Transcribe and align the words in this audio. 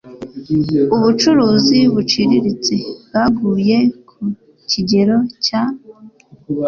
Ubucuruzi 0.95 1.77
buciriritse 1.93 2.75
bwaguye 3.05 3.77
ku 4.07 4.17
kigero 4.69 5.17
cya 5.45 5.61